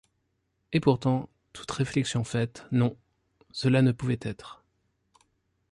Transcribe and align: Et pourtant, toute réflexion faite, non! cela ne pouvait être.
Et 0.73 0.79
pourtant, 0.79 1.29
toute 1.53 1.69
réflexion 1.69 2.23
faite, 2.23 2.65
non! 2.71 2.97
cela 3.51 3.83
ne 3.83 3.91
pouvait 3.91 4.17
être. 4.23 4.63